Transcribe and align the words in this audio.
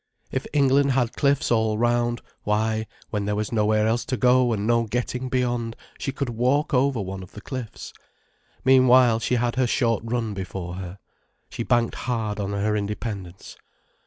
If 0.31 0.47
England 0.51 0.93
had 0.93 1.15
cliffs 1.15 1.51
all 1.51 1.77
round—why, 1.77 2.87
when 3.11 3.25
there 3.25 3.35
was 3.35 3.51
nowhere 3.51 3.85
else 3.85 4.03
to 4.05 4.17
go 4.17 4.51
and 4.51 4.65
no 4.65 4.85
getting 4.85 5.29
beyond, 5.29 5.75
she 5.99 6.11
could 6.11 6.29
walk 6.29 6.73
over 6.73 6.99
one 6.99 7.21
of 7.21 7.33
the 7.33 7.39
cliffs. 7.41 7.93
Meanwhile, 8.65 9.19
she 9.19 9.35
had 9.35 9.57
her 9.57 9.67
short 9.67 10.01
run 10.03 10.33
before 10.33 10.73
her. 10.77 10.97
She 11.51 11.61
banked 11.61 11.93
hard 11.93 12.39
on 12.39 12.51
her 12.53 12.75
independence. 12.75 13.57